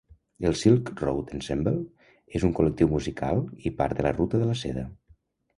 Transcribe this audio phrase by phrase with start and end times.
[0.49, 1.73] El Silk Road Ensemble
[2.39, 4.89] és un col·lectiu musical i part de la ruta de la seda.